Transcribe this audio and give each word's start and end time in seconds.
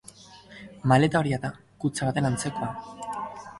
Maleta 0.91 1.19
horia 1.19 1.39
da, 1.45 1.53
kutxa 1.85 2.09
baten 2.11 2.31
antzekoa. 2.33 2.73